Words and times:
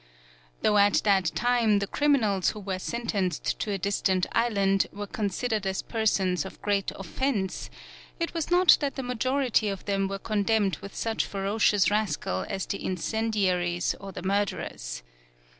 Though 0.63 0.79
at 0.79 1.03
that 1.03 1.25
time 1.35 1.77
the 1.77 1.85
criminals 1.85 2.49
who 2.49 2.59
were 2.59 2.79
sentenced 2.79 3.59
to 3.59 3.69
a 3.71 3.77
distant 3.77 4.25
island 4.31 4.87
were 4.91 5.05
considered 5.05 5.67
as 5.67 5.83
persons 5.83 6.43
of 6.43 6.59
great 6.63 6.91
of 6.93 7.05
fense, 7.05 7.69
it 8.19 8.33
was 8.33 8.49
not 8.49 8.77
that 8.79 8.95
the 8.95 9.03
majority 9.03 9.67
of 9.69 9.85
them 9.85 10.07
were 10.07 10.17
condemned 10.17 10.77
with 10.77 10.95
such 10.95 11.23
fero 11.27 11.59
cious 11.59 11.91
rascals 11.91 12.47
as 12.49 12.65
the 12.65 12.83
incendiaries 12.83 13.93
or 13.99 14.11
the 14.11 14.23
murderers. 14.23 15.03